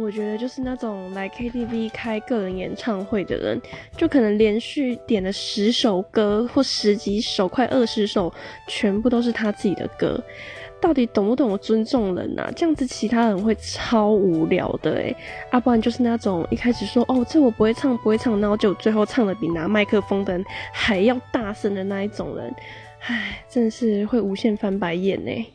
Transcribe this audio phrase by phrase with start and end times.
[0.00, 3.60] 我觉得就是那种来 KTV 开个人演唱会的人，
[3.96, 8.32] 就可能连续点了十首歌或十几首，快二十首，
[8.68, 10.22] 全部都是他自己的歌。
[10.80, 12.48] 到底懂不懂我尊重人啊？
[12.54, 15.16] 这样子其他人会超无聊的诶
[15.50, 22.54] 啊，不然就是那种一开始说哦这我不会唱不会唱，然后就最后唱的比拿麦克风的人还要大声的那一种人，
[23.00, 25.46] 唉，真的是会无限翻白眼呢。